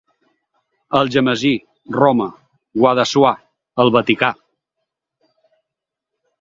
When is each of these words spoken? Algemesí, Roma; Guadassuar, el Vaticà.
Algemesí, 0.99 1.51
Roma; 1.97 2.27
Guadassuar, 2.85 3.35
el 3.87 3.95
Vaticà. 3.99 4.33